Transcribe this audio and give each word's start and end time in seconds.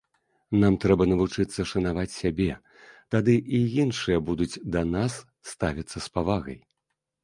Нам 0.61 0.77
трэба 0.85 1.03
навучыцца 1.11 1.65
шанаваць 1.73 2.15
сябе, 2.21 2.49
тады 3.17 3.33
і 3.61 3.63
іншыя 3.87 4.17
будуць 4.31 4.53
да 4.77 4.81
нас 4.95 5.23
ставіцца 5.55 5.97
з 6.07 6.07
павагай. 6.19 6.65